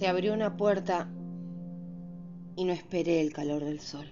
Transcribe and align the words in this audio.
Se 0.00 0.08
abrió 0.08 0.32
una 0.32 0.56
puerta 0.56 1.10
y 2.56 2.64
no 2.64 2.72
esperé 2.72 3.20
el 3.20 3.34
calor 3.34 3.62
del 3.62 3.80
sol. 3.80 4.06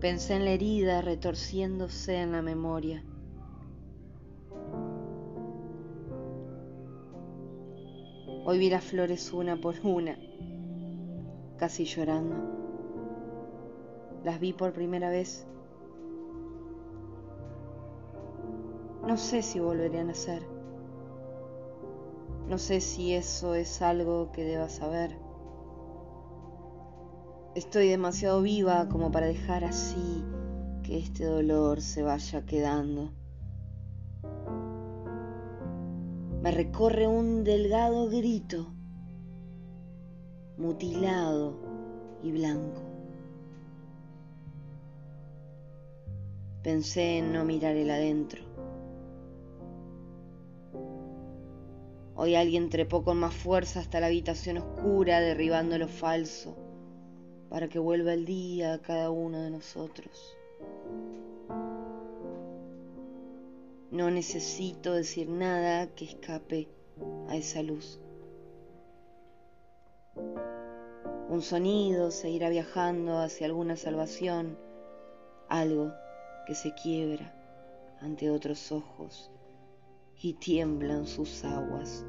Pensé 0.00 0.36
en 0.36 0.46
la 0.46 0.52
herida 0.52 1.02
retorciéndose 1.02 2.16
en 2.16 2.32
la 2.32 2.40
memoria. 2.40 3.04
Hoy 8.46 8.58
vi 8.58 8.70
las 8.70 8.82
flores 8.82 9.30
una 9.34 9.60
por 9.60 9.74
una, 9.82 10.18
casi 11.58 11.84
llorando. 11.84 12.34
Las 14.24 14.40
vi 14.40 14.54
por 14.54 14.72
primera 14.72 15.10
vez. 15.10 15.46
No 19.06 19.18
sé 19.18 19.42
si 19.42 19.60
volveré 19.60 20.00
a 20.00 20.04
nacer. 20.04 20.55
No 22.48 22.58
sé 22.58 22.80
si 22.80 23.12
eso 23.12 23.54
es 23.54 23.82
algo 23.82 24.30
que 24.30 24.44
deba 24.44 24.68
saber. 24.68 25.18
Estoy 27.56 27.88
demasiado 27.88 28.40
viva 28.42 28.88
como 28.88 29.10
para 29.10 29.26
dejar 29.26 29.64
así 29.64 30.24
que 30.84 30.98
este 30.98 31.24
dolor 31.24 31.80
se 31.80 32.04
vaya 32.04 32.46
quedando. 32.46 33.10
Me 36.42 36.52
recorre 36.52 37.08
un 37.08 37.42
delgado 37.42 38.08
grito, 38.08 38.68
mutilado 40.56 41.56
y 42.22 42.30
blanco. 42.30 42.82
Pensé 46.62 47.18
en 47.18 47.32
no 47.32 47.44
mirar 47.44 47.74
el 47.74 47.90
adentro. 47.90 48.55
Hoy 52.18 52.34
alguien 52.34 52.70
trepó 52.70 53.04
con 53.04 53.18
más 53.18 53.34
fuerza 53.34 53.80
hasta 53.80 54.00
la 54.00 54.06
habitación 54.06 54.56
oscura, 54.56 55.20
derribando 55.20 55.76
lo 55.76 55.86
falso 55.86 56.56
para 57.50 57.68
que 57.68 57.78
vuelva 57.78 58.14
el 58.14 58.24
día 58.24 58.72
a 58.72 58.78
cada 58.78 59.10
uno 59.10 59.42
de 59.42 59.50
nosotros. 59.50 60.34
No 63.90 64.10
necesito 64.10 64.94
decir 64.94 65.28
nada 65.28 65.88
que 65.88 66.06
escape 66.06 66.68
a 67.28 67.36
esa 67.36 67.62
luz. 67.62 68.00
Un 71.28 71.42
sonido 71.42 72.10
seguirá 72.10 72.48
viajando 72.48 73.18
hacia 73.18 73.46
alguna 73.46 73.76
salvación, 73.76 74.56
algo 75.48 75.92
que 76.46 76.54
se 76.54 76.72
quiebra 76.72 77.34
ante 78.00 78.30
otros 78.30 78.72
ojos 78.72 79.30
y 80.26 80.32
tiemblan 80.32 81.06
sus 81.06 81.44
aguas 81.44 82.04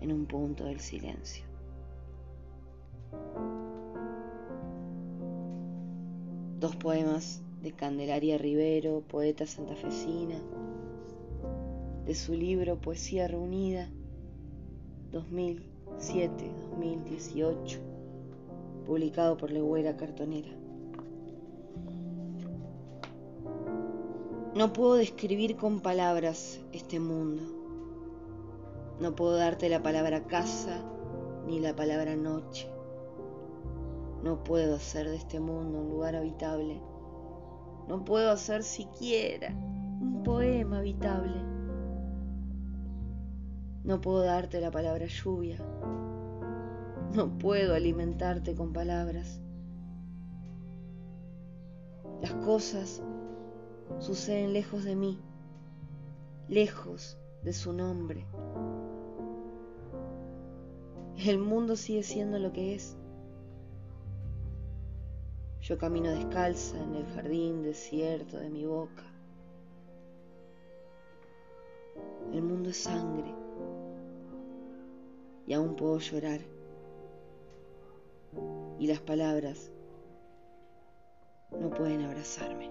en 0.00 0.10
un 0.10 0.24
punto 0.24 0.64
del 0.64 0.80
silencio. 0.80 1.44
Dos 6.58 6.74
poemas 6.76 7.42
de 7.62 7.72
Candelaria 7.72 8.38
Rivero, 8.38 9.02
poeta 9.02 9.44
santafesina, 9.44 10.40
de 12.06 12.14
su 12.14 12.32
libro 12.32 12.80
Poesía 12.80 13.28
Reunida 13.28 13.90
2007-2018, 15.12 17.78
publicado 18.86 19.36
por 19.36 19.50
Legüera 19.50 19.98
Cartonera. 19.98 20.56
No 24.56 24.72
puedo 24.72 24.94
describir 24.94 25.58
con 25.58 25.80
palabras 25.80 26.62
este 26.72 26.98
mundo. 26.98 27.42
No 28.98 29.14
puedo 29.14 29.36
darte 29.36 29.68
la 29.68 29.82
palabra 29.82 30.26
casa 30.26 30.82
ni 31.46 31.60
la 31.60 31.76
palabra 31.76 32.16
noche. 32.16 32.66
No 34.22 34.42
puedo 34.44 34.76
hacer 34.76 35.10
de 35.10 35.16
este 35.16 35.40
mundo 35.40 35.80
un 35.80 35.90
lugar 35.90 36.16
habitable. 36.16 36.80
No 37.86 38.02
puedo 38.06 38.30
hacer 38.30 38.62
siquiera 38.62 39.50
un 39.50 40.22
poema 40.24 40.78
habitable. 40.78 41.36
No 43.84 44.00
puedo 44.00 44.22
darte 44.22 44.58
la 44.62 44.70
palabra 44.70 45.04
lluvia. 45.04 45.58
No 47.14 47.36
puedo 47.36 47.74
alimentarte 47.74 48.54
con 48.54 48.72
palabras. 48.72 49.38
Las 52.22 52.32
cosas 52.36 53.02
suceden 53.98 54.52
lejos 54.52 54.84
de 54.84 54.96
mí, 54.96 55.20
lejos 56.48 57.18
de 57.42 57.52
su 57.52 57.72
nombre. 57.72 58.26
El 61.16 61.38
mundo 61.38 61.76
sigue 61.76 62.02
siendo 62.02 62.38
lo 62.38 62.52
que 62.52 62.74
es. 62.74 62.96
Yo 65.60 65.78
camino 65.78 66.10
descalza 66.10 66.80
en 66.82 66.94
el 66.94 67.06
jardín 67.06 67.62
desierto 67.62 68.36
de 68.36 68.50
mi 68.50 68.66
boca. 68.66 69.02
El 72.32 72.42
mundo 72.42 72.70
es 72.70 72.76
sangre 72.76 73.34
y 75.46 75.52
aún 75.54 75.74
puedo 75.76 75.98
llorar. 75.98 76.40
Y 78.78 78.86
las 78.86 79.00
palabras 79.00 79.70
no 81.58 81.70
pueden 81.70 82.02
abrazarme. 82.02 82.70